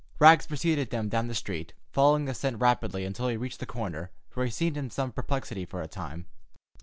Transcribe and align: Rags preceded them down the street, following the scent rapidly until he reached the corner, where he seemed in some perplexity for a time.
Rags 0.17 0.47
preceded 0.47 0.89
them 0.89 1.09
down 1.09 1.27
the 1.27 1.35
street, 1.35 1.73
following 1.91 2.25
the 2.25 2.33
scent 2.33 2.59
rapidly 2.59 3.05
until 3.05 3.27
he 3.27 3.37
reached 3.37 3.59
the 3.59 3.67
corner, 3.67 4.09
where 4.33 4.47
he 4.47 4.51
seemed 4.51 4.75
in 4.75 4.89
some 4.89 5.11
perplexity 5.11 5.63
for 5.63 5.79
a 5.79 5.87
time. 5.87 6.25